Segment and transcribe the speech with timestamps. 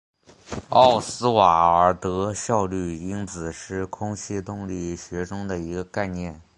[0.69, 6.41] 奥斯瓦尔德效率因子是空气动力学中的一个概念。